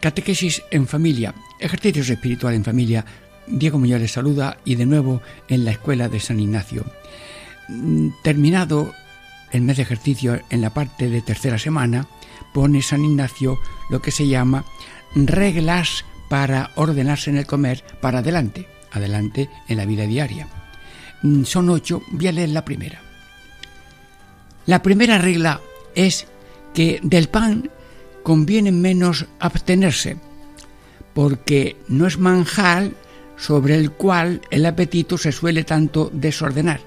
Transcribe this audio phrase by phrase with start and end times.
[0.00, 3.04] Catequesis en familia, ejercicios espiritual en familia.
[3.46, 6.86] Diego Muñoz les saluda y de nuevo en la escuela de San Ignacio.
[7.68, 8.94] Mm, terminado
[9.52, 12.06] el mes de ejercicio en la parte de tercera semana,
[12.54, 13.58] pone San Ignacio
[13.90, 14.64] lo que se llama
[15.14, 20.48] reglas para ordenarse en el comer para adelante, adelante en la vida diaria.
[21.22, 23.02] Mm, son ocho, voy a leer la primera.
[24.64, 25.60] La primera regla
[25.94, 26.26] es
[26.72, 27.70] que del pan
[28.22, 30.16] conviene menos abstenerse,
[31.14, 32.90] porque no es manjar
[33.36, 36.80] sobre el cual el apetito se suele tanto desordenar,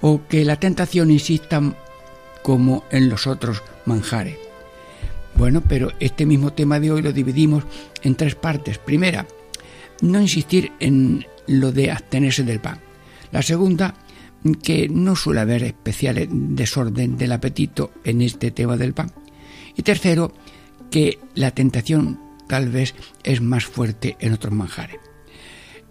[0.00, 1.60] o que la tentación insista
[2.42, 4.38] como en los otros manjares.
[5.34, 7.64] Bueno, pero este mismo tema de hoy lo dividimos
[8.02, 8.78] en tres partes.
[8.78, 9.26] Primera,
[10.02, 12.80] no insistir en lo de abstenerse del pan.
[13.32, 13.94] La segunda,
[14.62, 19.12] que no suele haber especial desorden del apetito en este tema del pan.
[19.76, 20.32] Y tercero,
[20.90, 24.98] que la tentación tal vez es más fuerte en otros manjares.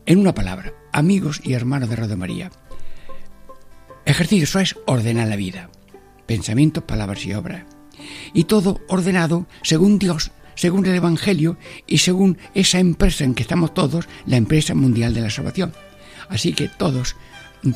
[0.06, 2.52] En una palabra, amigos y hermanos de Radio María,
[4.06, 5.70] ejercicio es ordenar la vida,
[6.26, 7.64] pensamientos, palabras y obras.
[8.34, 13.74] Y todo ordenado según Dios, según el Evangelio y según esa empresa en que estamos
[13.74, 15.74] todos, la empresa mundial de la salvación.
[16.28, 17.16] Así que todos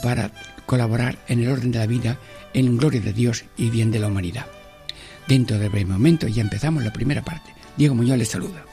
[0.01, 0.31] para
[0.65, 2.19] colaborar en el orden de la vida,
[2.53, 4.45] en gloria de Dios y bien de la humanidad.
[5.27, 7.53] Dentro de breve momento ya empezamos la primera parte.
[7.77, 8.65] Diego Muñoz les saluda.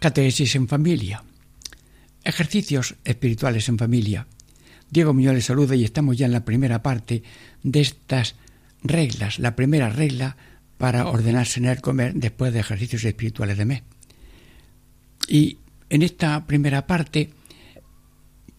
[0.00, 1.22] Catequesis en familia.
[2.24, 4.26] Ejercicios espirituales en familia.
[4.90, 7.22] Diego Muñoz les saluda y estamos ya en la primera parte
[7.62, 8.34] de estas
[8.82, 9.38] reglas.
[9.38, 10.36] La primera regla
[10.78, 13.82] para ordenarse en el comer después de ejercicios espirituales de mes.
[15.30, 15.58] Y
[15.88, 17.30] en esta primera parte,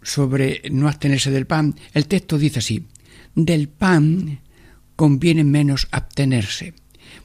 [0.01, 2.87] sobre no abstenerse del pan, el texto dice así,
[3.35, 4.39] del pan
[4.95, 6.73] conviene menos abstenerse.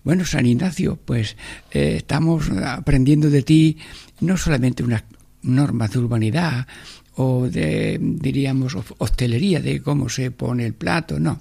[0.02, 1.36] Bueno, San Ignacio, pues
[1.70, 3.78] eh, estamos aprendiendo de ti
[4.20, 5.04] no solamente unas
[5.42, 6.66] normas de urbanidad
[7.14, 11.38] o de, diríamos, hostelería, de cómo se pone el plato, no.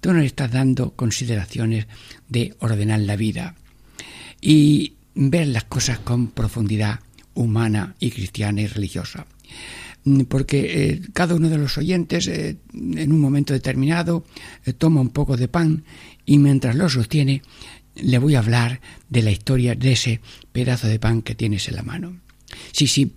[0.00, 1.86] Tú nos estás dando consideraciones
[2.28, 3.54] de ordenar la vida
[4.38, 7.00] y ver las cosas con profundidad
[7.38, 9.26] humana y cristiana y religiosa.
[10.04, 10.58] Mm, porque
[10.90, 14.24] eh, cada uno de los oyentes eh, en un momento determinado
[14.64, 15.84] eh, toma un poco de pan
[16.26, 17.42] y mientras lo sostiene
[17.94, 20.20] le voy a hablar de la historia de ese
[20.52, 22.16] pedazo de pan que tienes en la mano.
[22.72, 23.12] Sí, sí,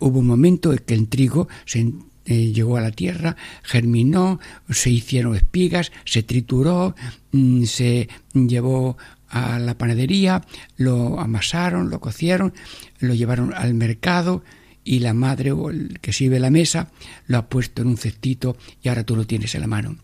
[0.00, 1.92] hubo un momento en que el trigo se
[2.26, 6.96] llegó a la tierra, germinó, se hicieron espigas, se trituró,
[7.30, 10.42] mm, se llevó a la panadería,
[10.76, 12.54] lo amasaron, lo cocieron,
[12.98, 14.42] lo llevaron al mercado
[14.84, 15.52] y la madre
[16.00, 16.90] que sirve la mesa
[17.26, 19.96] lo ha puesto en un cestito y ahora tú lo tienes en la mano.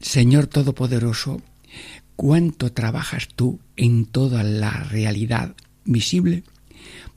[0.00, 1.42] Señor Todopoderoso,
[2.14, 6.44] ¿cuánto trabajas tú en toda la realidad visible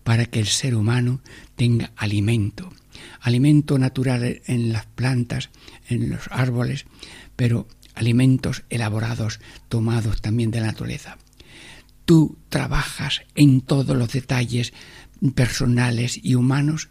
[0.03, 1.21] para que el ser humano
[1.55, 2.73] tenga alimento?
[3.21, 5.49] Alimento natural en las plantas,
[5.89, 6.85] en los árboles,
[7.35, 11.17] pero alimentos elaborados tomados también de la naturaleza.
[12.05, 14.73] Tú trabajas en todos los detalles
[15.35, 16.89] personales y humanos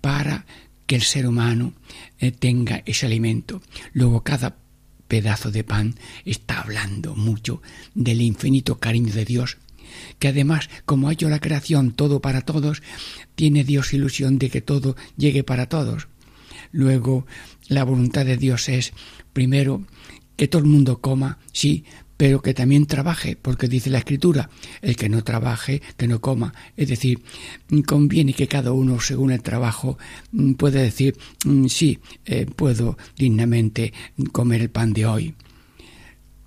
[0.00, 0.46] para
[0.86, 1.74] que el ser humano
[2.18, 3.60] eh, tenga ese alimento.
[3.92, 4.56] Luego cada
[5.06, 7.60] pedazo de pan está hablando mucho
[7.94, 9.58] del infinito cariño de Dios,
[10.18, 12.82] que además, como ha hecho la creación todo para todos,
[13.34, 16.08] tiene Dios ilusión de que todo llegue para todos.
[16.72, 17.26] Luego,
[17.68, 18.92] la voluntad de Dios es,
[19.32, 19.84] primero,
[20.38, 21.84] que todo el mundo coma, sí,
[22.16, 24.48] pero que también trabaje, porque dice la escritura,
[24.82, 26.54] el que no trabaje, que no coma.
[26.76, 27.20] Es decir,
[27.84, 29.98] conviene que cada uno, según el trabajo,
[30.30, 33.92] mm, pueda decir, mm, sí, eh, puedo dignamente
[34.30, 35.34] comer el pan de hoy.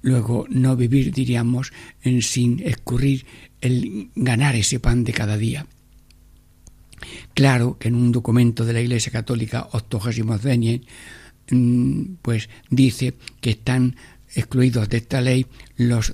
[0.03, 1.73] Luego, no vivir, diríamos,
[2.21, 3.25] sin escurrir
[3.59, 5.67] el ganar ese pan de cada día.
[7.33, 10.81] Claro que en un documento de la Iglesia Católica, Octogésimo Mm,
[12.21, 13.95] pues dice que están
[14.35, 15.45] excluidos de esta ley
[15.75, 16.13] los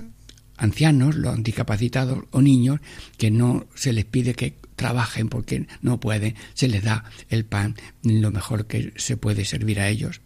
[0.58, 2.80] ancianos, los discapacitados o niños,
[3.18, 7.76] que no se les pide que trabajen porque no pueden, se les da el pan
[8.04, 10.22] lo mejor que se puede servir a ellos.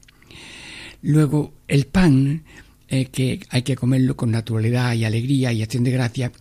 [1.01, 2.43] Luego, el pan,
[2.87, 6.31] eh, que hay que comerlo con naturalidad y alegría y acción de gracia,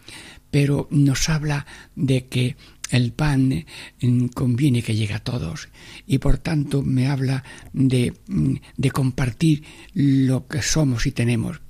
[0.50, 1.66] pero nos habla
[1.96, 2.56] de que
[2.90, 3.64] el pan
[4.00, 5.68] mm, conviene que llegue a todos
[6.06, 9.64] y por tanto me habla de, mm, de compartir
[9.94, 11.60] lo que somos y tenemos.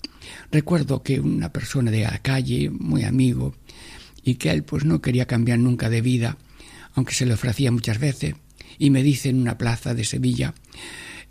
[0.50, 3.54] Recuerdo que una persona de la calle, muy amigo,
[4.22, 6.38] y que él pues no quería cambiar nunca de vida,
[6.94, 8.34] aunque se le ofrecía muchas veces,
[8.78, 10.54] y me dice en una plaza de Sevilla,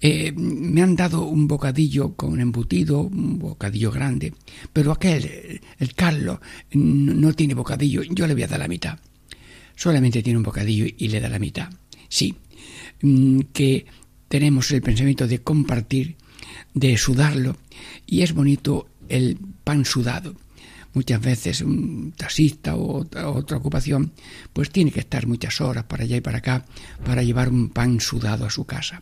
[0.02, 4.34] eh, me han dado un bocadillo con embutido, un bocadillo grande,
[4.72, 6.40] pero aquel, el Carlos,
[6.72, 8.98] no, tiene bocadillo, yo le voy a dar la mitad.
[9.80, 11.70] Solamente tiene un bocadillo y le da la mitad.
[12.10, 12.36] Sí,
[13.02, 13.86] mm, que
[14.28, 16.18] tenemos el pensamiento de compartir,
[16.74, 17.56] de sudarlo,
[18.06, 20.36] y es bonito el pan sudado
[20.94, 24.12] muchas veces un taxista o otra, ocupación,
[24.54, 26.66] pues tiene que estar muchas horas para allá y para acá
[27.06, 29.02] para llevar un pan sudado a su casa.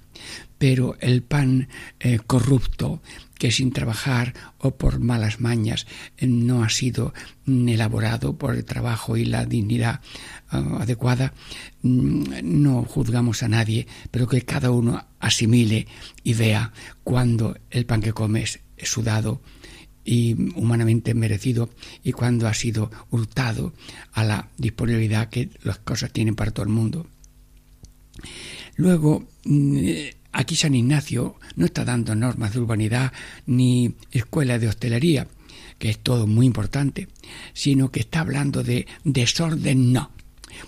[0.57, 1.69] Pero el pan
[1.99, 3.01] eh, corrupto,
[3.37, 5.85] que sin trabajar o por malas mañas
[6.17, 7.13] eh, no ha sido
[7.45, 10.01] mm, elaborado por el trabajo y la dignidad
[10.49, 11.33] ah, adecuada,
[11.83, 15.87] mm, no juzgamos a nadie, pero que cada uno asimile
[16.23, 16.73] y vea
[17.03, 19.41] cuando el pan que come es sudado
[20.07, 21.69] y humanamente merecido
[22.01, 23.73] y cuando ha sido hurtado
[24.13, 27.07] a la disponibilidad que las cosas tienen para todo el mundo.
[28.77, 29.79] Luego, mm,
[30.31, 33.11] aquí San Ignacio no está dando normas de urbanidad
[33.45, 35.27] ni escuela de hostelería,
[35.77, 37.09] que es todo muy importante,
[37.53, 40.11] sino que está hablando de desorden no.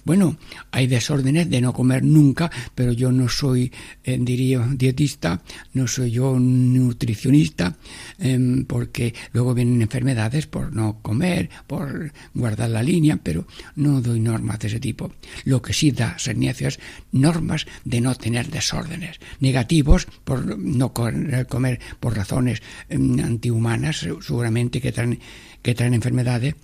[0.04, 0.38] Bueno,
[0.72, 3.72] hay desórdenes de no comer nunca, pero yo no soy,
[4.04, 5.42] eh, diría, dietista,
[5.74, 7.78] no soy yo nutricionista,
[8.18, 13.46] em, porque luego vienen enfermedades por no comer, por guardar la línea, pero
[13.76, 15.12] no doy normas de ese tipo.
[15.46, 16.80] Lo que sí da Ignacio es
[17.12, 24.92] normas de no tener desórdenes negativos por no comer por razones em, antihumanas, seguramente que
[24.92, 25.20] traen,
[25.62, 26.56] que traen enfermedades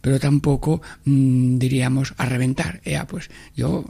[0.00, 2.80] pero tampoco mm, diríamos a reventar.
[2.84, 3.84] Ea, pues yo,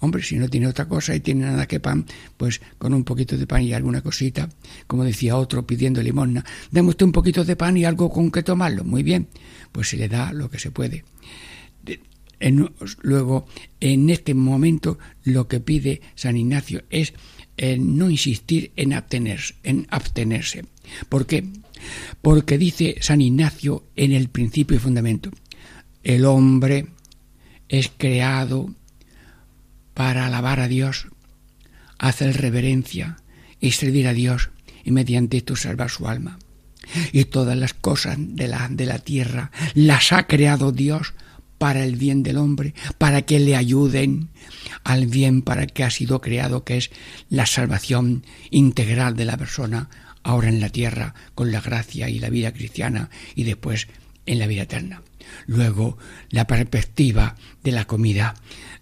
[0.00, 2.06] hombre, si no tiene otra cosa y tiene nada que pan,
[2.36, 4.48] pues con un poquito de pan y alguna cosita,
[4.86, 8.42] como decía otro pidiendo limosna, deme usted un poquito de pan y algo con que
[8.42, 8.84] tomarlo.
[8.84, 9.28] Muy bien,
[9.72, 11.04] pues se le da lo que se puede.
[13.02, 13.46] luego,
[13.80, 17.12] en este momento, lo que pide San Ignacio es
[17.56, 20.64] eh, no insistir en abstenerse, en abstenerse.
[21.08, 21.46] ¿Por qué?
[22.22, 25.30] Porque dice San Ignacio en el principio y fundamento,
[26.02, 26.86] el hombre
[27.68, 28.74] es creado
[29.94, 31.08] para alabar a Dios,
[31.98, 33.18] hacer reverencia
[33.60, 34.50] y servir a Dios
[34.84, 36.38] y mediante esto salvar su alma.
[37.12, 41.14] Y todas las cosas de la, de la tierra las ha creado Dios
[41.58, 44.30] para el bien del hombre, para que le ayuden
[44.82, 46.90] al bien para que ha sido creado, que es
[47.28, 49.90] la salvación integral de la persona
[50.22, 53.88] ahora en la tierra con la gracia y la vida cristiana y después
[54.26, 55.02] en la vida eterna.
[55.46, 55.98] Luego,
[56.30, 58.34] la perspectiva de la comida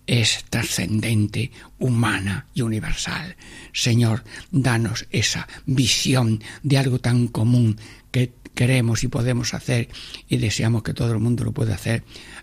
[0.07, 3.37] es trascendente, humana y universal.
[3.73, 7.79] Señor, danos esa visión de algo tan común
[8.11, 9.89] que queremos y podemos hacer
[10.29, 12.03] y deseamos que todo el mundo lo pueda hacer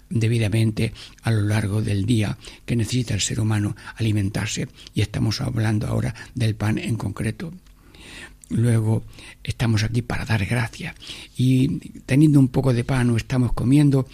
[0.10, 0.94] debidamente
[1.24, 6.14] a lo largo del día que necesita el ser humano alimentarse y estamos hablando ahora
[6.36, 7.52] del pan en concreto.
[8.50, 9.04] Luego
[9.44, 10.96] estamos aquí para dar gracias
[11.36, 14.08] y teniendo un poco de pan o estamos comiendo,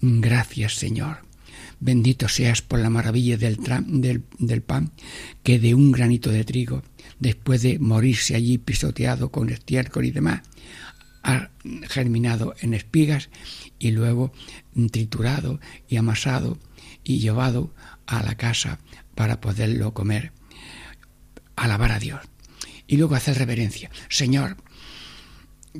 [0.00, 1.24] gracias Señor.
[1.78, 4.92] Bendito seas por la maravilla del, del, del, pan
[5.42, 6.82] que de un granito de trigo,
[7.20, 10.42] después de morirse allí pisoteado con estiércol y demás,
[11.22, 11.50] ha
[11.88, 13.28] germinado en espigas
[13.78, 14.32] y luego
[14.90, 16.58] triturado y amasado
[17.04, 17.74] y llevado
[18.06, 18.78] a la casa
[19.14, 20.32] para poderlo comer.
[21.56, 22.20] Alabar a Dios
[22.86, 23.90] y luego hacer reverencia.
[24.08, 24.56] Señor,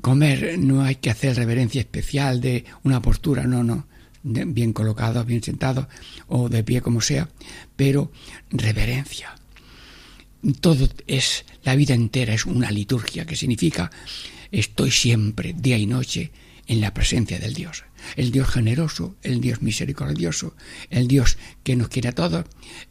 [0.00, 3.86] comer no hay que hacer reverencia especial de una postura, no, no,
[4.22, 5.88] bien colocado, bien sentado
[6.26, 7.28] o de pie como sea,
[7.76, 8.10] pero
[8.50, 9.34] reverencia.
[10.60, 13.90] Todo es, la vida entera es una liturgia que significa
[14.52, 16.30] estoy siempre, día y noche,
[16.66, 17.84] en la presencia del Dios.
[18.16, 20.54] El Dios generoso, el Dios misericordioso,
[20.90, 22.44] el Dios que nos quiere a todos,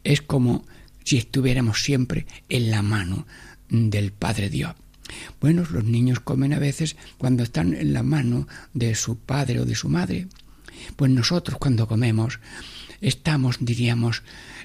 [0.04, 0.66] es como
[1.04, 3.26] si estuviéramos siempre en la mano
[3.68, 4.74] del Padre Dios.
[5.40, 9.64] Bueno, los niños comen a veces cuando están en la mano de su padre o
[9.64, 10.26] de su madre.
[10.96, 12.40] Pues nosotros cuando comemos
[13.00, 14.22] estamos, diríamos,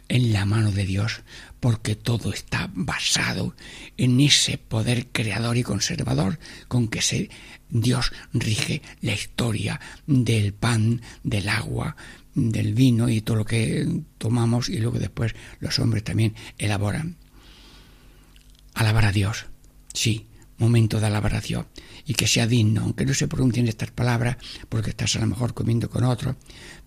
[0.09, 1.21] en la mano de Dios,
[1.59, 3.55] porque todo está basado
[3.97, 7.29] en ese poder creador y conservador con que se,
[7.69, 11.95] Dios rige la historia del pan, del agua,
[12.35, 17.15] del vino y todo lo que tomamos y luego después los hombres también elaboran.
[18.73, 19.45] Alabar a Dios,
[19.93, 20.27] sí,
[20.61, 21.65] momento de alabar a Dios
[22.05, 24.37] y que sea digno, aunque no se pronuncien estas palabras
[24.69, 26.37] porque estás a lo mejor comiendo con otro,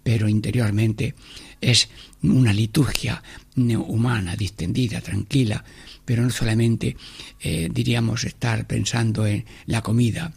[0.03, 1.15] pero interiormente
[1.61, 1.89] es
[2.23, 3.23] una liturgia
[3.57, 5.65] humana, distendida, tranquila,
[6.05, 6.97] pero no solamente
[7.41, 10.33] eh, diríamos estar pensando en la comida,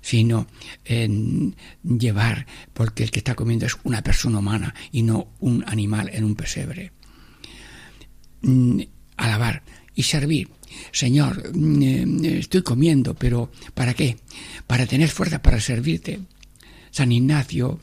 [0.00, 0.46] sino
[0.84, 6.10] en llevar, porque el que está comiendo es una persona humana y no un animal
[6.12, 6.92] en un pesebre.
[8.42, 8.80] Mm,
[9.16, 9.62] alabar
[9.94, 10.48] y servir.
[10.92, 14.16] Señor, mm, eh, estoy comiendo, pero ¿para qué?
[14.66, 16.20] Para tener fuerza para servirte.
[16.90, 17.80] San Ignacio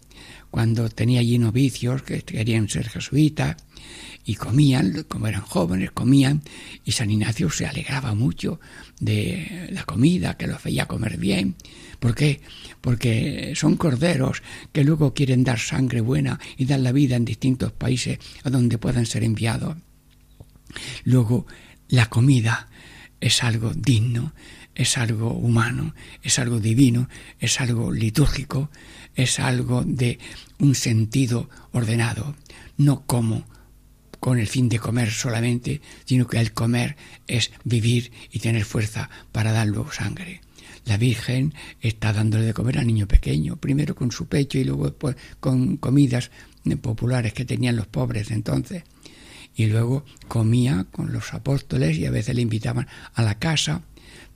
[0.50, 3.58] cuando tenía allí novicios que querían ser jesuitas
[4.26, 6.42] y comían, como eran jóvenes, comían
[6.84, 8.60] y San Ignacio se alegraba mucho
[9.00, 11.56] de la comida, que los veía comer bien.
[12.00, 12.42] ¿Por qué?
[12.82, 14.42] Porque son corderos
[14.72, 18.78] que luego quieren dar sangre buena y dar la vida en distintos países a donde
[18.78, 19.78] puedan ser enviados.
[21.04, 21.48] Luego,
[21.90, 22.68] la comida
[23.20, 24.34] es algo digno,
[24.76, 28.70] es algo humano, es algo divino, es algo litúrgico,
[29.16, 30.20] es algo de
[30.60, 32.36] un sentido ordenado,
[32.78, 33.46] no como
[34.20, 36.96] con el fin de comer solamente, sino que el comer
[37.28, 40.42] es vivir y tener fuerza para dar luego sangre.
[40.86, 44.96] La Virgen está dándole de comer al niño pequeño, primero con su pecho y luego
[45.40, 46.32] con comidas
[46.82, 48.84] populares que tenían los pobres entonces.
[49.58, 53.82] Y luego comía con los apóstoles y a veces le invitaban a la casa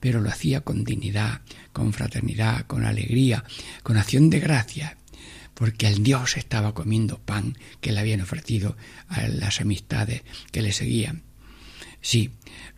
[0.02, 3.46] pero lo hacía con dignidad, con fraternidad, con alegría,
[3.84, 4.98] con acción de gracia,
[5.54, 8.76] porque el Dios estaba comiendo pan que le habían ofrecido
[9.08, 11.22] a las amistades que le seguían.
[12.02, 12.32] Sí,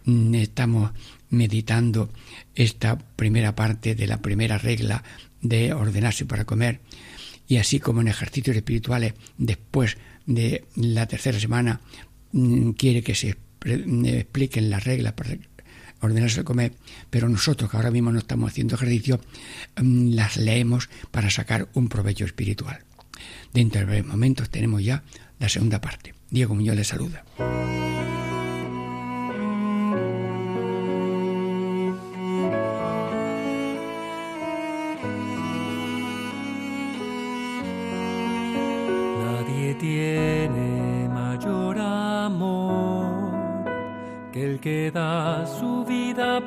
[0.04, 0.92] mm, estamos
[1.30, 2.12] meditando
[2.56, 5.04] esta primera parte de la primera regla
[5.42, 6.82] de ordenarse para comer
[7.48, 11.82] y así como en ejercicios espirituales después de la tercera semana
[12.78, 15.38] quiere que se expliquen las reglas para
[16.02, 16.74] ordenarse de comer,
[17.10, 19.22] pero nosotros que ahora mismo no estamos haciendo ejercicio,
[19.82, 22.80] mm, las leemos para sacar un provecho espiritual.
[23.54, 25.04] Dentro de breves momentos tenemos ya
[25.40, 26.14] la segunda parte.
[26.30, 27.24] Diego Muñoz le saluda.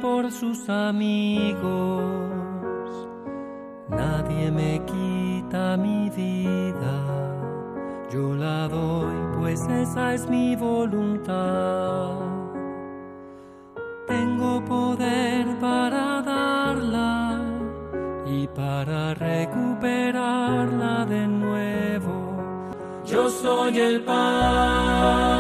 [0.00, 2.12] Por sus amigos.
[3.88, 7.04] Nadie me quita mi vida,
[8.10, 12.10] yo la doy, pues esa es mi voluntad.
[14.06, 17.40] Tengo poder para darla
[18.26, 22.36] y para recuperarla de nuevo.
[23.04, 25.35] Yo soy el pan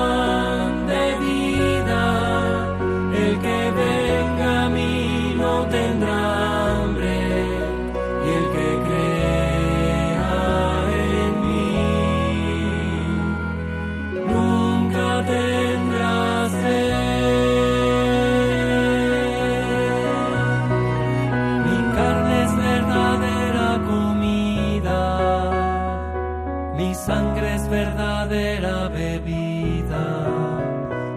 [27.76, 30.04] verdadera bebida.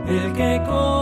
[0.07, 0.98] El que come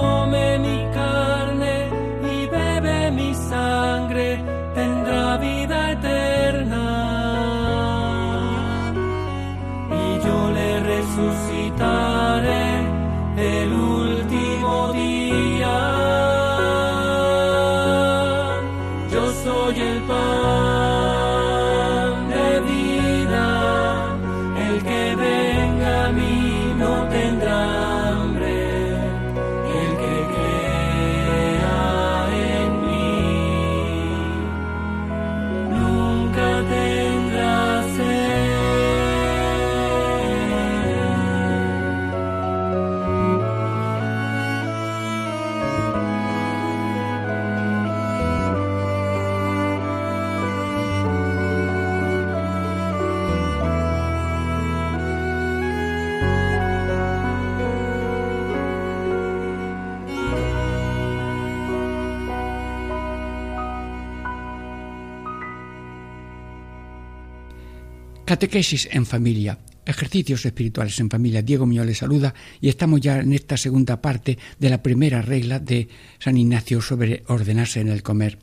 [68.28, 69.58] Catequesis en familia.
[69.86, 71.42] ejercicios espirituales en familia.
[71.42, 75.60] Diego mío le saluda y estamos ya en esta segunda parte de la primera regla
[75.60, 75.88] de
[76.20, 78.38] San Ignacio sobre ordenarse en el comer.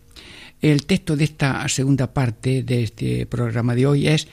[0.62, 4.26] El texto de esta segunda parte de este programa de hoy es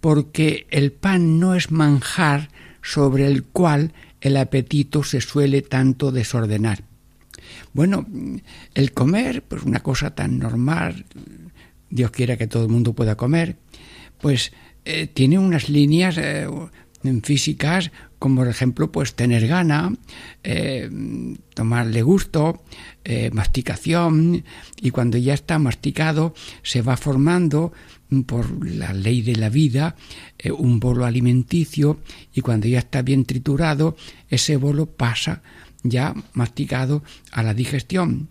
[0.00, 2.48] porque el pan no es manjar
[2.80, 6.84] sobre el cual el apetito se suele tanto desordenar.
[7.74, 8.06] Bueno,
[8.74, 11.04] el comer, pues una cosa tan normal,
[11.90, 13.56] Dios quiera que todo el mundo pueda comer,
[14.22, 14.52] pues
[14.86, 16.46] eh, tiene unas líneas eh,
[17.24, 17.90] físicas
[18.20, 19.92] como por ejemplo pues tener gana,
[20.44, 20.88] eh,
[21.54, 22.62] tomarle gusto,
[23.32, 24.44] masticación
[24.80, 27.72] y cuando ya está masticado se va formando
[28.26, 29.96] por la ley de la vida
[30.58, 32.00] un bolo alimenticio
[32.32, 33.96] y cuando ya está bien triturado
[34.28, 35.42] ese bolo pasa
[35.82, 38.28] ya masticado a la digestión.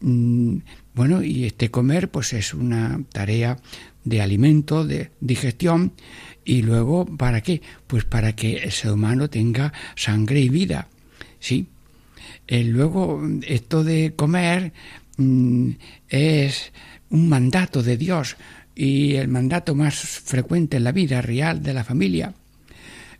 [0.00, 0.58] Mm,
[0.94, 3.58] bueno, y este comer pues es una tarea
[4.04, 5.92] de alimento, de digestión,
[6.44, 7.62] y luego ¿para qué?
[7.86, 10.88] Pues para que el ser humano tenga sangre y vida.
[11.38, 11.66] Sí.
[12.46, 14.72] Eh, luego esto de comer
[15.16, 15.70] mm,
[16.08, 16.72] es
[17.10, 18.36] un mandato de Dios
[18.74, 22.34] y el mandato más frecuente en la vida real de la familia.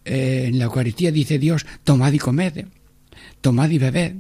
[0.05, 2.67] Eh, en la Eucaristía dice Dios, tomad y comed,
[3.41, 4.15] tomad y bebed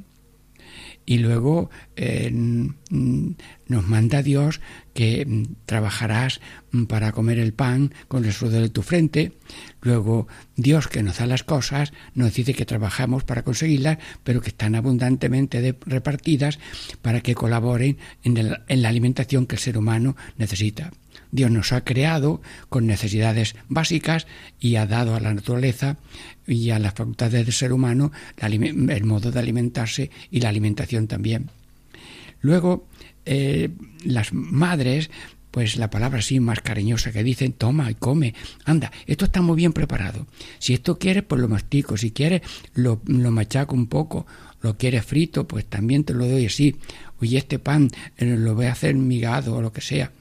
[1.07, 4.61] y luego eh, nos manda Dios
[4.95, 6.40] que mm, trabajarás
[6.71, 9.33] mm, para comer el pan con el sudor de tu frente.
[9.83, 14.50] Luego Dios que nos da las cosas nos dice que trabajamos para conseguirlas, pero que
[14.50, 16.59] están abundantemente repartidas
[17.02, 20.90] para que colaboren en la alimentación que el ser humano necesita.
[21.33, 24.26] Dios nos ha creado con necesidades básicas
[24.59, 25.97] y ha dado a la naturaleza
[26.47, 31.50] y a las facultades del ser humano el modo de alimentarse y la alimentación también.
[32.40, 32.87] Luego,
[33.26, 33.71] eh,
[34.05, 35.11] las madres,
[35.50, 39.57] pues la palabra así más cariñosa que dicen, toma y come, anda, esto está muy
[39.57, 40.26] bien preparado.
[40.59, 42.43] Si esto quieres, pues lo mastico, si quieres,
[42.75, 44.26] lo, machaco un poco,
[44.62, 46.77] lo quieres frito, pues también te lo doy así.
[47.20, 50.12] Oye, este pan eh, lo voy a hacer migado o lo que sea.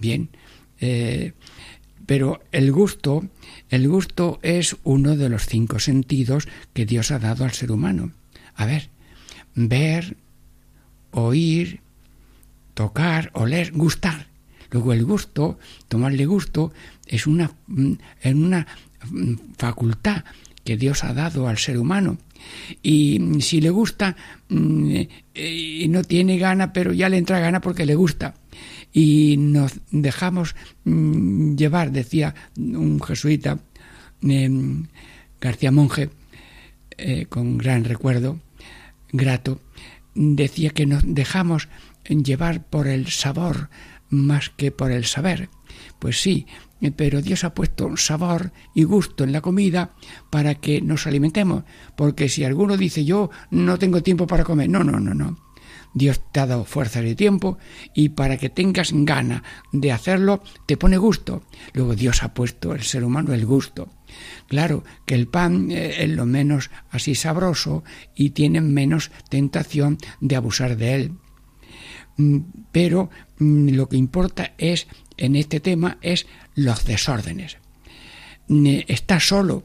[0.00, 0.30] Bien,
[0.80, 1.32] eh,
[2.06, 3.24] pero el gusto,
[3.68, 8.12] el gusto es uno de los cinco sentidos que Dios ha dado al ser humano.
[8.56, 8.88] A ver,
[9.54, 10.16] ver,
[11.12, 11.80] oír,
[12.74, 14.26] tocar, oler, gustar.
[14.70, 15.58] Luego el gusto,
[15.88, 16.72] tomarle gusto,
[17.06, 17.52] es una,
[18.22, 18.66] es una
[19.58, 20.24] facultad
[20.64, 22.18] que Dios ha dado al ser humano.
[22.82, 24.16] Y si le gusta
[24.48, 24.94] mm,
[25.34, 28.34] y no tiene gana, pero ya le entra gana porque le gusta
[28.92, 33.58] y nos dejamos mm, llevar, decía un jesuita,
[34.22, 34.86] em,
[35.40, 36.10] García Monje,
[36.96, 38.38] eh, con gran recuerdo,
[39.12, 39.60] grato,
[40.14, 41.68] decía que nos dejamos
[42.04, 43.70] llevar por el sabor
[44.10, 45.48] más que por el saber.
[45.98, 46.46] Pues sí,
[46.96, 49.92] pero Dios ha puesto sabor y gusto en la comida
[50.30, 51.64] para que nos alimentemos,
[51.96, 55.49] porque si alguno dice yo no tengo tiempo para comer, no, no, no, no.
[55.92, 57.58] Dios te ha dado fuerza de tiempo
[57.94, 61.42] y para que tengas gana de hacerlo te pone gusto.
[61.72, 63.88] Luego Dios ha puesto el ser humano el gusto.
[64.48, 70.36] Claro que el pan eh, es lo menos así sabroso y tiene menos tentación de
[70.36, 71.12] abusar de él.
[72.16, 72.38] Mm,
[72.72, 77.58] pero mm, lo que importa es en este tema es los desórdenes.
[78.48, 79.64] Está solo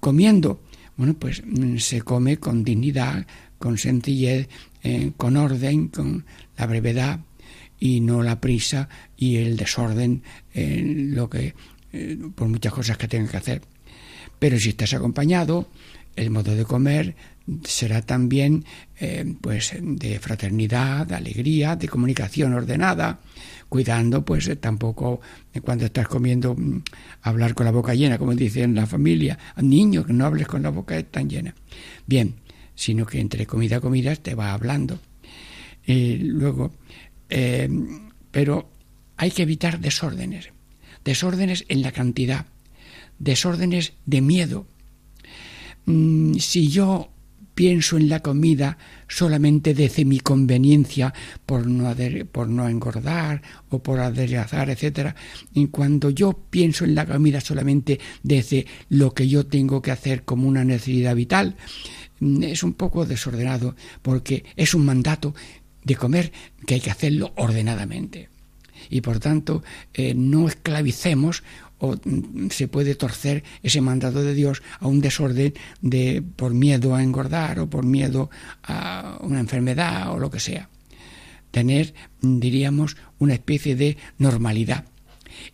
[0.00, 0.62] comiendo,
[0.96, 3.26] bueno, pues mm, se come con dignidad,
[3.58, 4.48] con sencillez,
[4.86, 6.26] eh, con orden, con
[6.58, 7.20] la brevedad
[7.80, 11.54] y no la prisa y el desorden en lo que
[11.92, 13.62] eh, por muchas cosas que tenga que hacer.
[14.38, 15.70] Pero si estás acompañado,
[16.16, 17.16] el modo de comer
[17.64, 18.66] será también
[19.00, 23.20] eh, pues de fraternidad, de alegría, de comunicación ordenada,
[23.70, 25.22] cuidando pues tampoco
[25.62, 26.82] cuando estás comiendo mm,
[27.22, 30.68] hablar con la boca llena, como dicen la familia, niño que no hables con la
[30.68, 31.54] boca tan llena.
[32.06, 32.34] Bien,
[32.74, 34.98] sino que entre comida y comida te va hablando.
[35.86, 36.72] Y luego,
[37.28, 37.68] eh,
[38.30, 38.70] pero
[39.16, 40.50] hay que evitar desórdenes,
[41.04, 42.46] desórdenes en la cantidad,
[43.18, 44.66] desórdenes de miedo.
[45.86, 47.10] Mm, si yo
[47.54, 51.14] pienso en la comida solamente desde mi conveniencia
[51.46, 51.94] por no,
[52.32, 55.14] por no engordar o por adelgazar, etc.
[55.52, 60.24] Y cuando yo pienso en la comida solamente desde lo que yo tengo que hacer
[60.24, 61.56] como una necesidad vital,
[62.20, 65.34] Mm, es un poco desordenado porque es un mandato
[65.82, 66.32] de comer
[66.66, 68.28] que hay que hacerlo ordenadamente.
[68.90, 69.62] Y por tanto,
[69.94, 71.42] eh, no esclavicemos
[71.78, 76.94] o mm, se puede torcer ese mandato de Dios a un desorden de por miedo
[76.94, 78.30] a engordar o por miedo
[78.62, 80.68] a una enfermedad o lo que sea.
[81.50, 84.84] Tener, mm, diríamos, una especie de normalidad.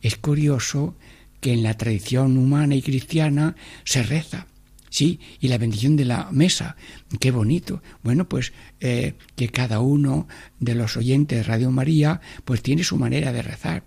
[0.02, 0.96] Es curioso
[1.40, 4.46] que en la tradición humana y cristiana se reza.
[4.90, 6.76] Sí, y la bendición de la mesa,
[7.20, 7.80] qué bonito.
[8.02, 10.26] Bueno, pues eh, que cada uno
[10.58, 13.84] de los oyentes de Radio María pues tiene su manera de rezar.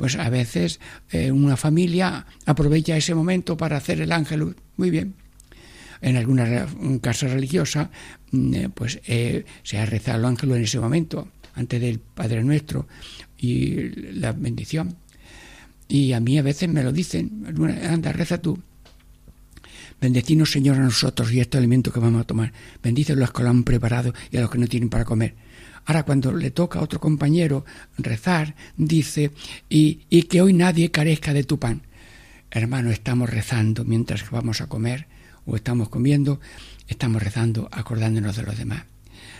[0.00, 4.56] Pues a veces eh, una familia aprovecha ese momento para hacer el ángel.
[4.78, 5.12] Muy bien.
[6.00, 6.66] En alguna
[7.02, 7.90] casa religiosa,
[8.30, 12.88] mm, eh, pues se ha rezado el ángel en ese momento, antes del Padre Nuestro
[13.36, 14.96] y la bendición.
[15.86, 17.44] Y a mí a veces me lo dicen,
[17.86, 18.58] anda, reza tú.
[20.00, 22.54] Bendecinos, Señor, a nosotros y este alimento que vamos a tomar.
[22.82, 25.34] Bendice a los que lo han preparado y a los que no tienen para comer.
[25.86, 27.64] Ahora, cuando le toca a otro compañero
[27.98, 29.30] rezar, dice,
[29.68, 31.82] y, y que hoy nadie carezca de tu pan.
[32.50, 35.06] Hermano, estamos rezando mientras vamos a comer
[35.46, 36.40] o estamos comiendo,
[36.88, 38.84] estamos rezando acordándonos de los demás.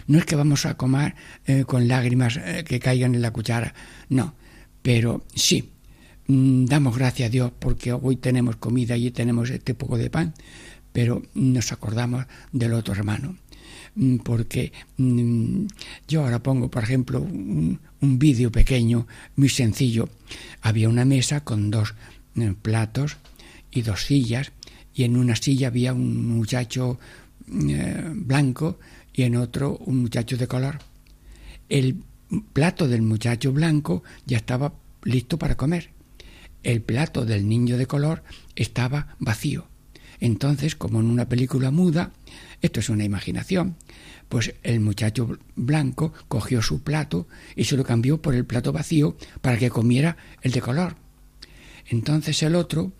[0.07, 1.14] No es que vamos a comer
[1.46, 3.74] eh, con lágrimas eh, que caigan en la cuchara,
[4.09, 4.35] no,
[4.83, 5.70] pero sí,
[6.31, 10.33] Mm, damos gracias a Dios porque hoy tenemos comida y tenemos este poco de pan,
[10.92, 13.37] pero nos acordamos del otro hermano.
[13.94, 15.66] Mm, porque mm,
[16.09, 20.09] yo ahora pongo, por ejemplo, un, vídeo pequeño, muy sencillo.
[20.62, 21.94] Había una mesa con dos
[22.37, 23.16] eh, platos
[23.70, 24.53] y dos sillas,
[24.94, 26.98] y en una silla había un muchacho
[27.48, 28.79] eh, blanco
[29.12, 30.79] y en otro un muchacho de color.
[31.68, 32.03] El
[32.53, 34.74] plato del muchacho blanco ya estaba
[35.05, 35.90] listo para comer
[36.62, 38.22] el plato del niño de color
[38.55, 39.66] estaba vacío.
[40.20, 42.12] Entonces, como en una película muda,
[42.61, 43.76] esto es una imaginación,
[44.28, 49.16] pues el muchacho blanco cogió su plato y se lo cambió por el plato vacío
[49.40, 50.96] para que comiera el de color.
[51.88, 52.92] Entonces el otro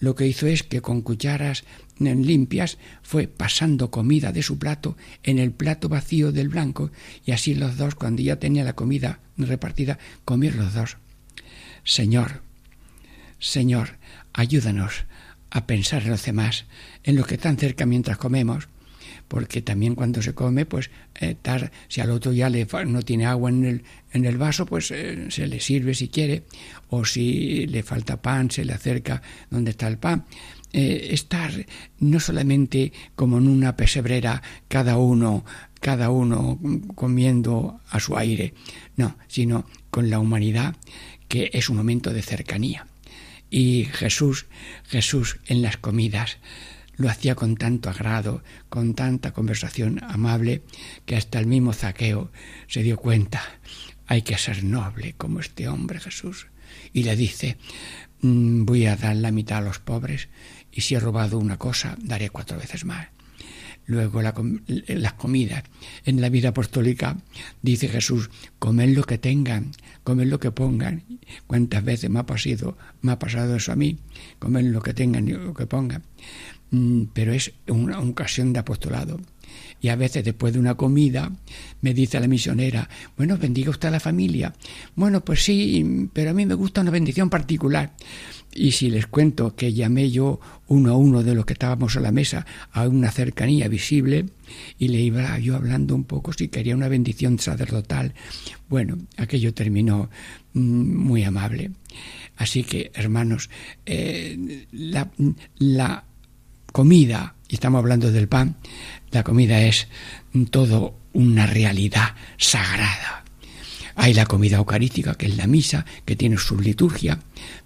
[0.00, 1.64] lo que hizo es que con cucharas
[1.98, 6.90] limpias fue pasando comida de su plato en el plato vacío del blanco
[7.24, 10.96] y así los dos, cuando ya tenía la comida repartida, comieron los dos.
[11.84, 12.42] Señor,
[13.38, 13.98] Señor,
[14.32, 15.04] ayúdanos
[15.54, 16.66] a pensar en los demás,
[17.04, 18.68] en lo que están cerca mientras comemos,
[19.28, 20.90] porque también cuando se come, pues
[21.20, 21.36] eh,
[21.86, 25.26] si al otro ya le, no tiene agua en el, en el vaso, pues eh,
[25.30, 26.42] se le sirve si quiere,
[26.88, 30.24] o si le falta pan, se le acerca donde está el pan.
[30.72, 31.52] Eh, estar
[32.00, 35.44] no solamente como en una pesebrera, cada uno,
[35.78, 36.58] cada uno
[36.96, 38.54] comiendo a su aire,
[38.96, 40.74] no, sino con la humanidad,
[41.28, 42.88] que es un momento de cercanía.
[43.50, 44.46] Y Jesús,
[44.88, 46.38] Jesús en las comidas
[46.96, 50.62] lo hacía con tanto agrado, con tanta conversación amable,
[51.06, 52.30] que hasta el mismo Zaqueo
[52.68, 53.42] se dio cuenta,
[54.06, 56.46] hay que ser noble como este hombre Jesús.
[56.92, 57.56] Y le dice,
[58.20, 60.28] mm, voy a dar la mitad a los pobres,
[60.72, 63.08] y si he robado una cosa, daré cuatro veces más.
[63.86, 64.34] Luego la,
[64.88, 65.64] las comidas.
[66.04, 67.18] En la vida apostólica
[67.62, 71.02] dice Jesús, comed lo que tengan, comed lo que pongan.
[71.46, 73.98] ¿Cuántas veces me ha pasado, me ha pasado eso a mí?
[74.38, 76.02] Comed lo que tengan y lo que pongan.
[76.70, 79.20] Mm, pero es una ocasión de apostolado.
[79.80, 81.30] Y a veces después de una comida
[81.82, 84.54] me dice la misionera, bueno, bendiga usted a la familia.
[84.96, 87.92] Bueno, pues sí, pero a mí me gusta una bendición particular.
[88.54, 92.00] Y si les cuento que llamé yo uno a uno de los que estábamos a
[92.00, 94.26] la mesa a una cercanía visible
[94.78, 98.14] y le iba yo hablando un poco si quería una bendición sacerdotal,
[98.68, 100.08] bueno, aquello terminó
[100.52, 101.72] mm, muy amable.
[102.36, 103.50] Así que, hermanos,
[103.86, 105.10] eh, la,
[105.58, 106.04] la
[106.72, 108.56] comida, y estamos hablando del pan,
[109.10, 109.88] la comida es
[110.50, 113.23] todo una realidad sagrada
[113.96, 117.20] hay la comida eucarística, que es la misa, que tiene su liturgia,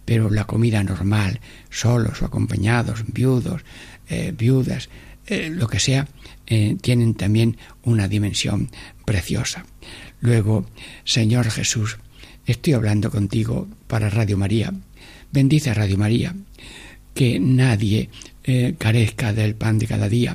[0.04, 3.62] pero la comida normal, solos o acompañados, viudos,
[4.08, 4.88] eh, viudas,
[5.26, 6.08] eh, lo que sea,
[6.46, 8.70] eh, tienen también una dimensión
[9.04, 9.64] preciosa.
[10.20, 10.66] Luego,
[11.04, 11.98] Señor Jesús,
[12.46, 14.72] estoy hablando contigo para Radio María.
[15.32, 16.34] Bendice a Radio María,
[17.14, 18.10] que nadie
[18.78, 20.34] carezca del pan de cada día,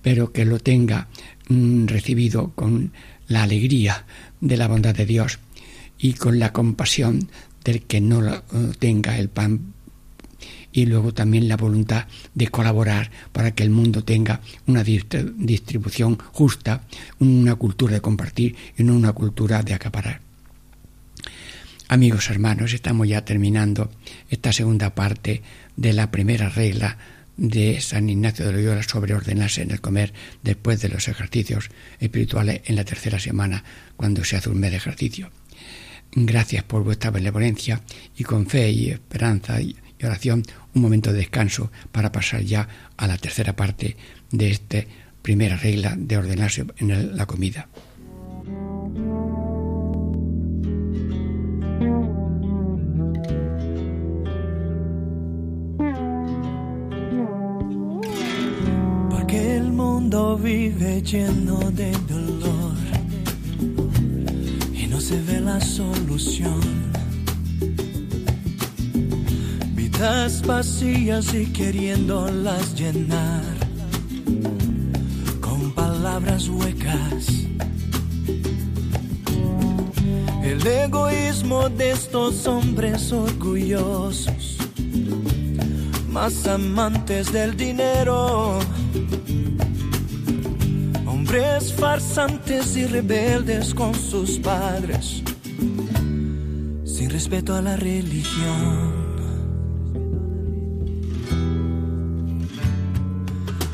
[0.00, 1.08] pero que lo tenga
[1.48, 2.92] mm, recibido con
[3.28, 4.06] la alegría
[4.46, 5.38] de la bondad de Dios
[5.98, 7.28] y con la compasión
[7.64, 8.42] del que no eh,
[8.78, 9.74] tenga el pan
[10.72, 16.82] y luego también la voluntad de colaborar para que el mundo tenga una distribución justa,
[17.18, 20.20] una cultura de compartir y no una cultura de acaparar.
[21.88, 23.90] Amigos hermanos, estamos ya terminando
[24.28, 25.42] esta segunda parte
[25.76, 26.98] de la primera regla
[27.36, 31.70] de San Ignacio de Loyola sobre ordenarse en el comer después de los ejercicios
[32.00, 33.64] espirituales en la tercera semana,
[33.96, 35.30] cuando se hace un mes de ejercicio.
[36.12, 37.82] Gracias por vuestra benevolencia
[38.16, 40.42] y con fe y esperanza y oración
[40.74, 43.96] un momento de descanso para pasar ya a la tercera parte
[44.30, 44.84] de esta
[45.22, 47.68] primera regla de ordenarse en la comida.
[60.46, 62.76] Vive lleno de dolor
[64.72, 66.60] y no se ve la solución.
[69.74, 73.42] Vidas vacías y queriéndolas llenar
[75.40, 77.26] con palabras huecas.
[80.44, 84.58] El egoísmo de estos hombres orgullosos,
[86.08, 88.60] más amantes del dinero
[91.26, 95.24] hombres farsantes y rebeldes con sus padres,
[96.84, 98.94] sin respeto a la religión.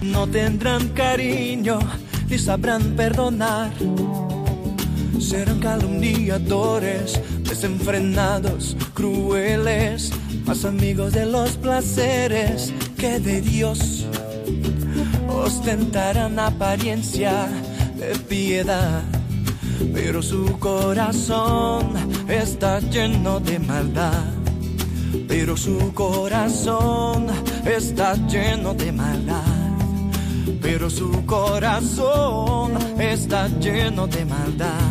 [0.00, 1.78] No tendrán cariño
[2.28, 3.70] ni sabrán perdonar.
[5.20, 10.10] Serán calumniadores, desenfrenados, crueles,
[10.46, 13.91] más amigos de los placeres que de Dios
[15.62, 17.46] ostentarán apariencia
[17.96, 19.02] de piedad,
[19.94, 21.92] pero su corazón
[22.28, 24.24] está lleno de maldad.
[25.28, 27.28] Pero su corazón
[27.64, 29.44] está lleno de maldad.
[30.60, 34.90] Pero su corazón está lleno de maldad.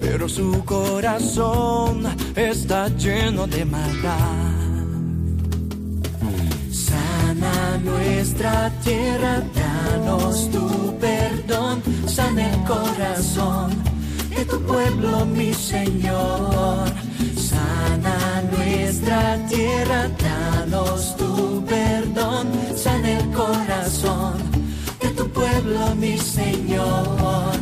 [0.00, 4.47] Pero su corazón está lleno de maldad.
[7.84, 13.70] Nuestra tierra, danos tu perdón, sana el corazón
[14.30, 16.88] de tu pueblo, mi Señor.
[17.36, 24.34] Sana nuestra tierra, danos tu perdón, sana el corazón
[25.00, 27.52] de tu pueblo, mi Señor.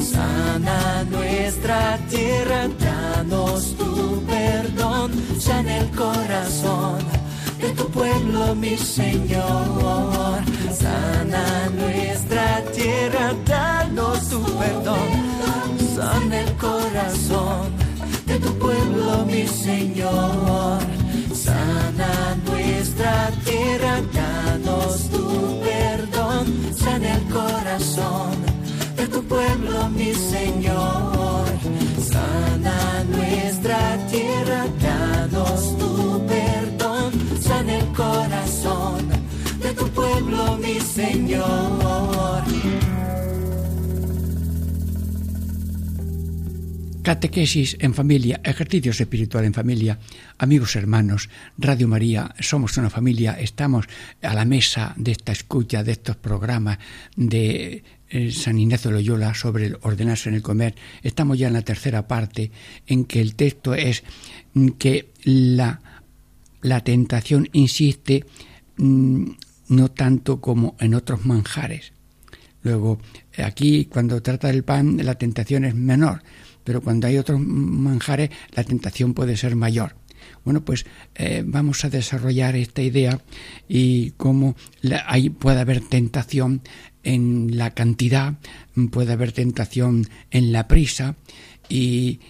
[0.00, 7.21] Sana nuestra tierra, danos tu perdón, sana el corazón
[7.62, 10.40] de tu pueblo, mi Señor.
[10.82, 11.44] Sana
[11.80, 15.08] nuestra tierra, danos tu perdón.
[15.96, 17.62] Sana el corazón
[18.26, 20.78] de tu pueblo, mi Señor.
[21.46, 22.12] Sana
[22.46, 25.26] nuestra tierra, danos tu
[25.66, 26.44] perdón.
[26.82, 28.34] Sana el corazón
[28.96, 31.46] de tu pueblo, mi Señor.
[32.12, 32.61] Sana
[47.12, 49.98] Catequesis en familia, ejercicios espirituales en familia,
[50.38, 53.84] amigos hermanos, Radio María, somos una familia, estamos
[54.22, 56.78] a la mesa de esta escucha, de estos programas
[57.14, 60.74] de eh, San Ignacio de Loyola sobre el ordenarse en el comer.
[61.02, 62.50] Estamos ya en la tercera parte
[62.86, 64.04] en que el texto es
[64.78, 65.82] que la
[66.62, 68.24] la tentación insiste
[68.78, 69.24] mm,
[69.68, 71.92] no tanto como en otros manjares.
[72.62, 73.00] Luego,
[73.36, 76.22] aquí cuando trata del pan, la tentación es menor,
[76.64, 79.96] pero cuando hay otros manjares, la tentación puede ser mayor.
[80.44, 83.20] Bueno, pues eh, vamos a desarrollar esta idea
[83.68, 84.56] y cómo
[85.06, 86.62] hay, puede haber tentación
[87.02, 88.34] en la cantidad,
[88.90, 91.16] puede haber tentación en la prisa,
[91.68, 92.20] y,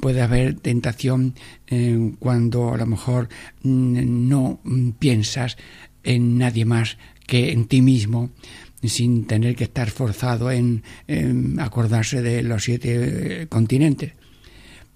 [0.00, 1.34] puede haber tentación
[1.68, 3.28] eh, cuando a lo mejor
[3.62, 4.60] mm, no
[4.98, 5.56] piensas
[6.02, 8.30] en nadie más que en ti mismo
[8.88, 10.82] sin tener que estar forzado en,
[11.58, 14.12] acordarse de los siete eh, continentes.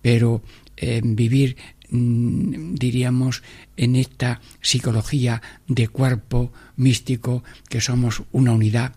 [0.00, 0.42] Pero
[0.76, 1.56] eh, vivir,
[1.90, 3.42] mm, diríamos,
[3.76, 8.94] en esta psicología de cuerpo místico, que somos una unidad,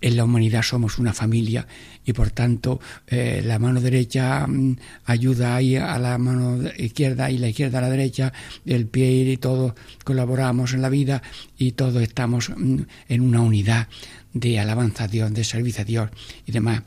[0.00, 1.66] en la humanidad somos una familia
[2.04, 7.38] y por tanto eh, la mano derecha mm, ayuda ahí a la mano izquierda y
[7.38, 8.32] la izquierda a la derecha,
[8.64, 11.22] el pie y todo colaboramos en la vida
[11.58, 13.88] y todos estamos mm, en una unidad
[14.32, 16.10] de alabanza a Dios, de servicio a Dios
[16.46, 16.82] y demás.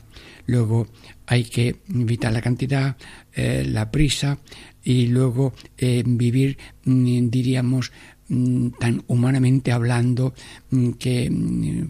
[0.46, 0.88] Luego
[1.26, 2.96] hay que evitar la cantidad,
[3.34, 4.38] eh, la prisa
[4.82, 7.90] y luego eh, vivir, mm, diríamos,
[8.26, 10.32] Mm, tan humanamente hablando
[10.70, 11.30] mm, que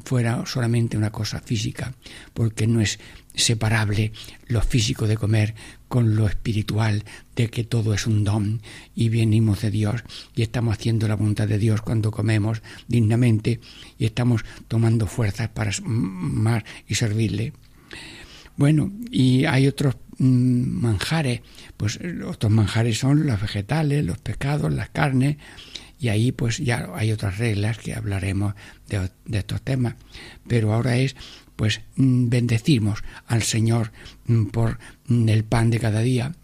[0.05, 1.95] fuera solamente una cosa física,
[2.33, 2.99] porque no es
[3.35, 4.13] separable
[4.47, 5.55] lo físico de comer
[5.89, 7.05] con lo espiritual,
[7.37, 8.63] de que todo es un don
[8.95, 10.03] y venimos de Dios
[10.35, 13.61] y estamos haciendo la voluntad de Dios cuando comemos dignamente
[13.99, 17.53] y estamos tomando fuerzas para amar y servirle.
[18.57, 21.41] Bueno, y hay otros manjares,
[21.77, 25.39] pues otros manjares son los vegetales, los pescados, las carnes,
[25.99, 28.55] y ahí pues ya hay otras reglas que hablaremos
[28.89, 29.95] de, estos temas.
[30.47, 31.17] Pero ahora es
[31.57, 33.93] pues mm, bendecimos al Señor
[34.27, 36.35] mm, por mm, el pan de cada día.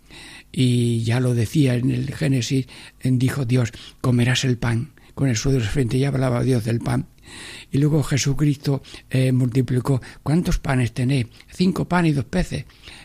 [0.53, 2.67] Y ya lo decía en el Génesis,
[3.03, 7.07] dijo Dios, comerás el pan con el suelo de frente, ya hablaba Dios del pan.
[7.71, 11.27] Y luego Jesucristo eh, multiplicó, ¿cuántos panes tenéis?
[11.53, 12.65] Cinco panes y dos peces.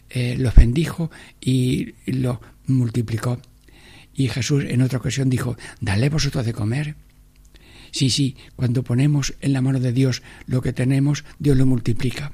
[0.09, 2.37] Eh, los bendijo y los
[2.67, 3.39] multiplicó.
[4.13, 6.95] Y Jesús en otra ocasión dijo, dale vosotros de comer.
[7.95, 12.34] Sí, sí, cuando ponemos en la mano de Dios lo que tenemos, Dios lo multiplica.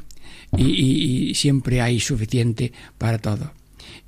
[0.58, 3.54] Y, siempre hay suficiente para todo.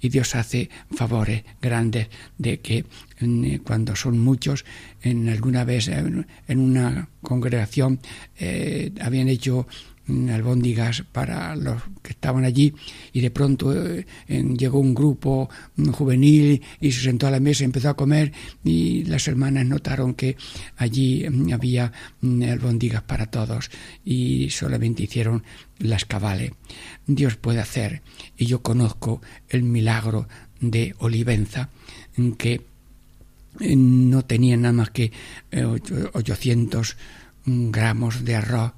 [0.01, 2.07] Y Dios hace favores grandes
[2.39, 2.85] de que
[3.19, 4.65] mm, cuando son muchos,
[5.03, 7.99] en alguna vez en, una congregación
[8.39, 9.67] eh, habían hecho
[10.07, 12.73] albóndigas para los que estaban allí
[13.13, 15.49] y de pronto eh, llegó un grupo
[15.93, 20.13] juvenil y se sentó a la mesa y empezó a comer y las hermanas notaron
[20.13, 20.35] que
[20.75, 23.71] allí mm, había mm, albóndigas para todos
[24.03, 25.43] y solamente hicieron
[25.79, 26.51] las cabales.
[27.07, 28.01] Dios puede hacer
[28.37, 30.27] y yo conozco el milagro
[30.59, 31.69] de Olivenza
[32.37, 32.61] que
[33.59, 35.11] eh, no tenía nada más que
[36.13, 36.95] 800 eh,
[37.45, 38.73] gramos de arroz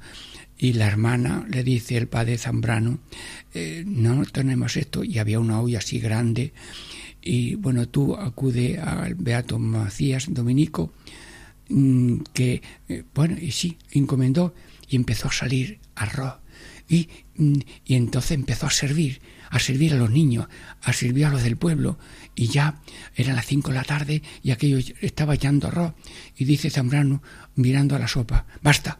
[0.57, 2.99] y la hermana le dice el padre Zambrano,
[3.53, 6.53] eh, no tenemos esto, y había una olla así grande,
[7.21, 10.93] y bueno, tú acude al Beato Macías Dominico,
[11.69, 14.53] mm, que, eh, bueno, y sí, encomendó,
[14.87, 16.35] y empezó a salir arroz,
[16.87, 20.47] y, mm, y entonces empezó a servir, a servir a los niños,
[20.81, 21.97] a servir a los del pueblo,
[22.35, 22.81] y ya
[23.15, 25.93] eran las cinco de la tarde y aquello estaba echando arroz,
[26.37, 27.21] y dice Zambrano,
[27.55, 28.99] mirando a la sopa, basta,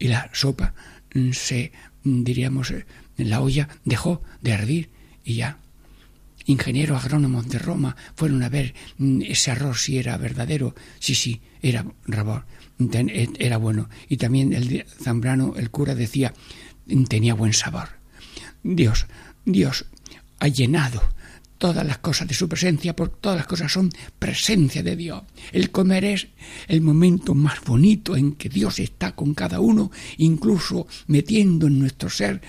[0.00, 0.74] y la sopa
[1.14, 1.70] mm, se,
[2.02, 2.86] mm, diríamos, eh,
[3.18, 4.90] la olla dejó de hervir
[5.24, 5.58] y ya.
[6.46, 10.74] Ingenieros agrónomos de Roma fueron a ver mm, ese arroz si era verdadero.
[10.98, 12.46] Sí, sí, era rabor,
[12.80, 13.88] eh, era bueno.
[14.08, 16.34] Y también el Zambrano, el cura, decía,
[17.08, 17.90] tenía buen sabor.
[18.64, 19.06] Dios,
[19.44, 19.86] Dios
[20.40, 21.02] ha llenado
[21.60, 25.22] todas las cosas de su presencia, porque todas las cosas son presencia de Dios.
[25.52, 26.28] El comer es
[26.68, 32.08] el momento más bonito en que Dios está con cada uno, incluso metiendo en nuestro
[32.08, 32.40] ser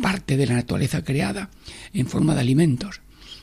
[0.00, 1.50] parte de la naturaleza creada
[1.92, 3.02] en forma de alimentos.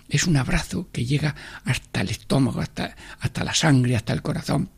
[0.09, 4.71] Es un abrazo que llega hasta el estómago, hasta, hasta la sangre, hasta el corazón.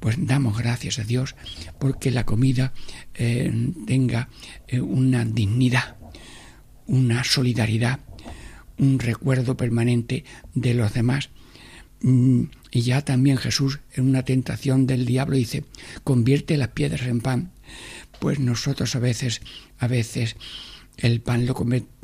[0.00, 1.34] Pues damos gracias a Dios
[1.78, 2.72] porque la comida
[3.12, 3.52] eh,
[3.86, 4.30] tenga
[4.68, 5.96] eh, una dignidad,
[6.86, 8.00] una solidaridad
[8.78, 11.30] un recuerdo permanente de los demás.
[12.02, 15.64] Mm, y ya también Jesús, en una tentación del diablo, dice,
[16.02, 17.52] convierte las piedras en pan.
[18.20, 19.40] Pues nosotros a veces,
[19.78, 20.36] a veces,
[20.96, 21.54] el pan lo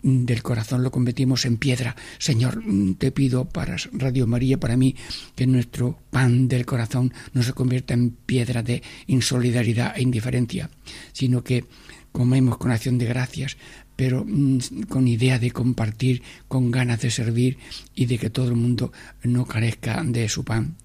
[0.03, 1.97] del corazón lo convertimos en piedra.
[2.19, 4.97] Señor, mm, te pido para Radio María, para mí,
[5.37, 10.71] que nuestro pan del corazón no se convierta en piedra de insolidaridad e indiferencia,
[11.13, 11.65] sino que
[12.13, 13.57] comemos con acción de gracias,
[14.01, 17.59] pero mm, con idea de compartir, con ganas de servir
[17.95, 20.79] y de que todo el mundo no carezca de su pan.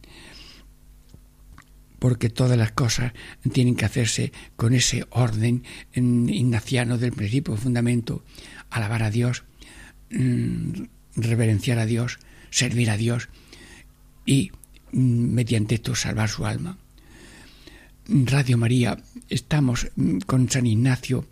[1.98, 3.14] Porque todas las cosas
[3.54, 8.26] tienen que hacerse con ese orden ignaciano del principio fundamento,
[8.70, 9.46] alabar a Dios,
[10.12, 10.84] mm,
[11.16, 13.30] reverenciar a Dios, servir a Dios
[14.26, 14.52] y
[14.92, 16.78] mm, mediante esto salvar su alma.
[18.10, 18.98] Radio María,
[19.30, 19.88] estamos
[20.26, 21.26] con San Ignacio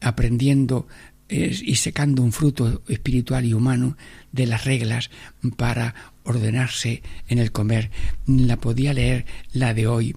[0.00, 0.88] aprendiendo
[1.30, 3.96] y secando un fruto espiritual y humano
[4.32, 5.10] de las reglas
[5.56, 7.90] para ordenarse en el comer.
[8.26, 10.16] La podía leer la de hoy.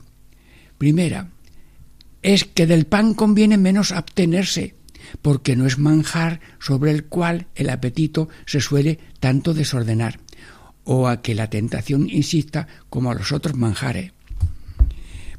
[0.77, 1.29] Primera,
[2.21, 4.75] es que del pan conviene menos abstenerse,
[5.21, 10.19] porque no es manjar sobre el cual el apetito se suele tanto desordenar,
[10.83, 14.13] o a que la tentación insista como a los otros manjares.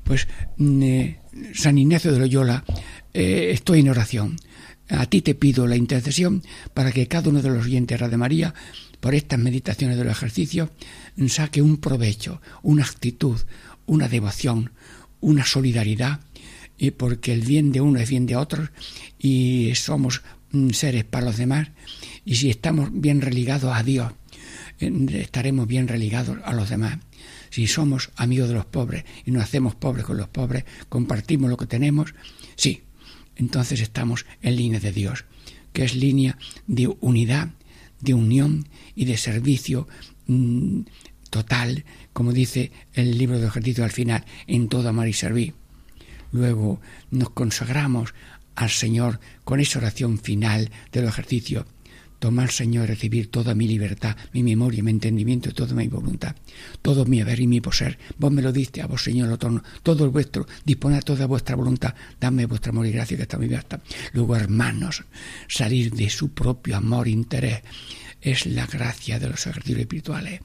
[0.04, 1.20] Pues mm, eh,
[1.54, 2.64] San Ignacio de Loyola,
[3.12, 4.36] eh, estoy en oración
[4.88, 6.42] a ti te pido la intercesión
[6.74, 8.54] para que cada uno de los oyentes de María,
[9.00, 10.70] por estas meditaciones del ejercicio,
[11.28, 13.40] saque un provecho, una actitud,
[13.86, 14.72] una devoción,
[15.20, 16.20] una solidaridad,
[16.76, 18.70] y porque el bien de uno es bien de otros
[19.18, 21.68] y somos mm, seres para los demás,
[22.24, 24.12] y si estamos bien religados a Dios,
[24.78, 26.98] estaremos bien religados a los demás.
[27.50, 31.56] Si somos amigos de los pobres y nos hacemos pobres con los pobres, compartimos lo
[31.56, 32.14] que tenemos,
[32.56, 32.82] sí,
[33.36, 35.24] entonces estamos en línea de Dios,
[35.72, 37.50] que es línea de unidad,
[38.00, 39.88] de unión y de servicio
[40.26, 40.80] mm,
[41.30, 45.54] total, como dice el libro de ejercicio al final, en todo amar y servir.
[46.32, 46.80] Luego
[47.10, 48.14] nos consagramos
[48.54, 51.66] al Señor con esa oración final del ejercicio
[52.24, 56.34] Tomar, Señor, recibir toda mi libertad, mi memoria, mi entendimiento toda mi voluntad.
[56.80, 57.98] Todo mi haber y mi poseer.
[58.16, 59.62] Vos me lo diste a vos, Señor, lo.
[59.82, 60.46] Todo el vuestro.
[60.64, 61.94] Disponed toda vuestra voluntad.
[62.18, 63.66] Dame vuestra amor y gracia que está mi vida.
[64.14, 65.04] Luego, hermanos,
[65.48, 67.62] salir de su propio amor e interés
[68.22, 70.40] es la gracia de los ejercicios espirituales.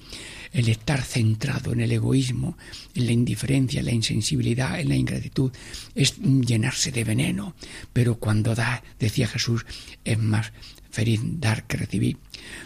[0.51, 2.57] el estar centrado en el egoísmo,
[2.93, 5.53] en la indiferencia, en la insensibilidad, en la ingratitud,
[5.95, 7.55] es llenarse de veneno.
[7.93, 9.65] Pero cuando da, decía Jesús,
[10.03, 10.51] es más
[10.89, 12.17] feliz dar que recibir.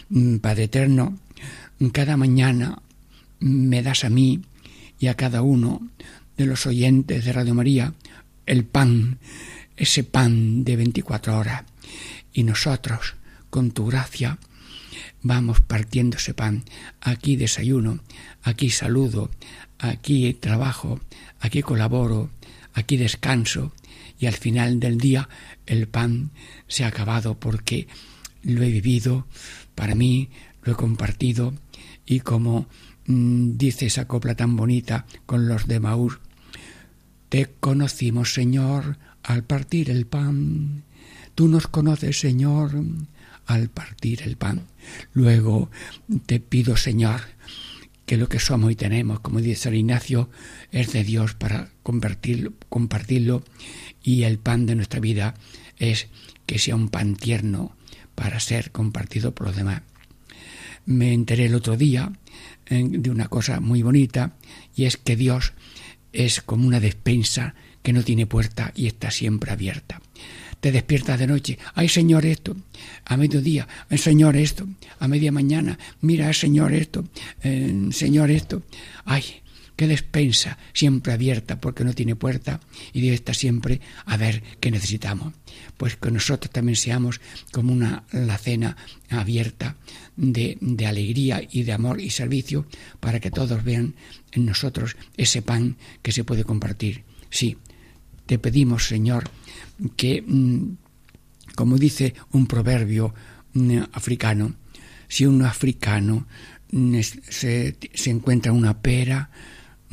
[0.10, 1.18] Mm, Padre Eterno,
[1.92, 2.82] cada mañana
[3.40, 4.42] me das a mí
[5.00, 5.82] y a cada uno
[6.38, 7.94] de los oyentes de Radio María
[8.46, 9.20] el pan,
[9.76, 11.64] ese pan de 24 horas.
[12.34, 13.16] Y nosotros,
[13.50, 14.40] con tu gracia,
[15.22, 16.64] vamos partiendo ese pan.
[17.02, 18.00] Aquí desayuno,
[18.44, 19.30] aquí saludo,
[19.80, 21.00] aquí trabajo,
[21.40, 22.30] aquí colaboro,
[22.74, 23.74] aquí descanso
[24.20, 25.28] y al final del día
[25.66, 26.32] el pan
[26.68, 27.88] se ha acabado porque
[28.44, 29.26] lo he vivido
[29.76, 30.30] para mí,
[30.64, 31.54] lo he compartido
[32.06, 32.68] y como
[33.08, 36.20] mm, dice esa copla tan bonita con los de Maús,
[37.30, 40.84] te conocimos Señor al partir el pan,
[41.36, 42.72] tú nos conoces Señor
[43.46, 44.68] al partir el pan.
[45.14, 45.70] Luego
[46.26, 47.22] te pido Señor
[48.06, 50.30] que lo que somos y tenemos, como dice San Ignacio,
[50.72, 53.44] es de Dios para compartirlo, compartirlo
[54.04, 55.36] y el pan de nuestra vida
[55.78, 56.08] es
[56.46, 57.76] que sea un pan tierno
[58.16, 59.82] para ser compartido por los demás.
[60.86, 62.12] Me enteré el otro día
[62.66, 64.36] eh, de una cosa muy bonita
[64.76, 65.54] y es que Dios
[66.12, 70.02] es como una despensa que no tiene puerta y está siempre abierta.
[70.60, 72.56] Te despiertas de noche, ay Señor esto,
[73.04, 74.66] a mediodía, Señor esto,
[75.00, 77.04] a media mañana, mira Señor esto,
[77.44, 78.64] eh, Señor esto,
[79.04, 79.43] ay,
[79.76, 82.60] qué despensa siempre abierta porque no tiene puerta
[82.94, 85.34] y Dios está siempre a ver qué necesitamos.
[85.78, 87.22] Pues que nosotros también seamos
[87.52, 88.78] como una la cena
[89.10, 89.76] abierta
[90.16, 92.66] de, de alegría y de amor y servicio
[93.00, 93.96] para que todos vean
[94.32, 97.04] en nosotros ese pan que se puede compartir.
[97.30, 97.58] Sí,
[98.26, 99.30] te pedimos, Señor,
[99.96, 100.78] que, mm,
[101.56, 103.14] como dice un proverbio
[103.54, 104.56] mm, africano,
[105.08, 106.28] si un africano
[106.72, 109.30] mm, se, se encuentra una pera,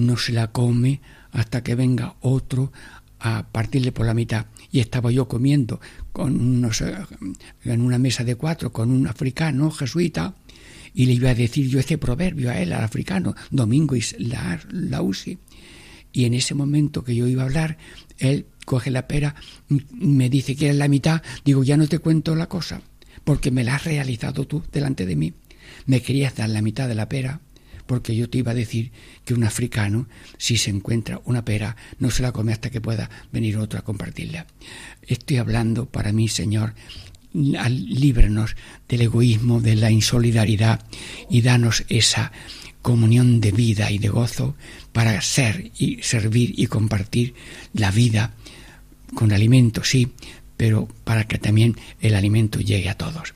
[0.06, 1.00] no se la come
[1.32, 2.72] hasta que venga otro
[3.20, 4.46] a partirle por la mitad.
[4.72, 5.80] Y estaba yo comiendo
[6.12, 6.94] con unos, eh,
[7.64, 10.34] en una mesa de cuatro con un africano jesuita
[10.94, 14.60] y le iba a decir yo ese proverbio a él, al africano, Domingo y la,
[14.70, 15.02] la.
[16.12, 17.78] Y en ese momento que yo iba a hablar,
[18.18, 19.34] él coge la pera,
[19.92, 22.82] me dice que es la mitad, digo, ya no te cuento la cosa,
[23.22, 25.34] porque me la has realizado tú delante de mí.
[25.86, 27.40] Me querías dar la mitad de la pera,
[27.90, 28.92] porque yo te iba a decir
[29.24, 30.06] que un africano,
[30.38, 33.82] si se encuentra una pera, no se la come hasta que pueda venir otro a
[33.82, 34.46] compartirla.
[35.02, 36.74] Estoy hablando para mí, Señor,
[37.32, 38.54] líbranos
[38.88, 40.86] del egoísmo, de la insolidaridad
[41.28, 42.30] y danos esa
[42.80, 44.54] comunión de vida y de gozo
[44.92, 47.34] para ser y servir y compartir
[47.72, 48.34] la vida
[49.16, 50.12] con alimento, sí,
[50.56, 53.34] pero para que también el alimento llegue a todos.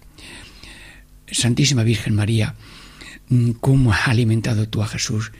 [1.26, 2.54] Santísima Virgen María,
[3.60, 5.32] ¿cómo has alimentado tú a Jesús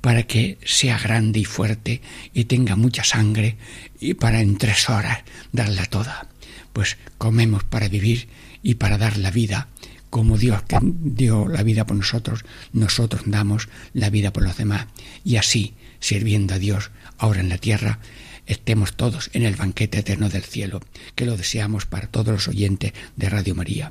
[0.00, 2.00] para que sea grande y fuerte
[2.32, 3.56] y tenga mucha sangre
[4.00, 5.20] y para en tres horas
[5.52, 6.28] darla toda?
[6.72, 8.28] Pues comemos para vivir
[8.62, 9.68] y para dar la vida
[10.12, 14.86] como Dios que dio la vida por nosotros, nosotros damos la vida por los demás.
[15.24, 17.98] Y así, sirviendo a Dios ahora en la tierra,
[18.46, 20.82] estemos todos en el banquete eterno del cielo,
[21.14, 23.90] que lo deseamos para todos los oyentes de Radio María.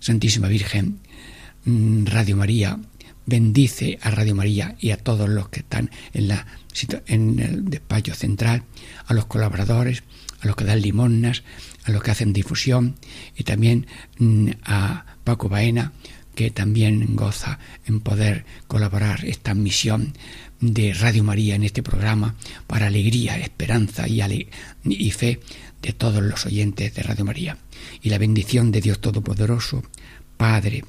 [0.00, 0.98] Santísima Virgen, mm,
[1.66, 2.78] Radio María,
[3.26, 6.46] bendice a Radio María y a todos los que están en, la,
[7.06, 8.62] en el despacho central,
[9.06, 10.04] a los colaboradores,
[10.40, 11.42] a los que dan limonas,
[11.84, 12.94] a los que hacen difusión
[13.36, 13.88] y también
[14.18, 15.92] mm, a Paco Baena,
[16.36, 20.12] que también goza en poder colaborar esta misión
[20.60, 22.36] de Radio María en este programa
[22.68, 24.20] para alegría, esperanza y,
[24.84, 25.40] y fe
[25.82, 27.58] de todos los oyentes de Radio María.
[28.02, 29.82] Y la bendición de Dios Todopoderoso,
[30.36, 30.84] Padre,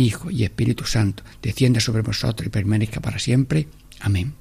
[0.00, 3.68] Hijo y Espíritu Santo, descienda sobre vosotros y permanezca para siempre.
[4.00, 4.32] Amén.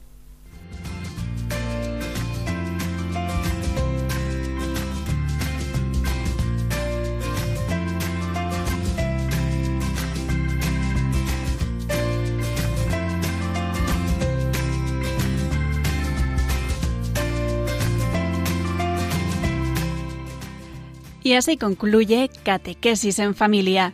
[21.22, 23.94] Y así concluye Catequesis en Familia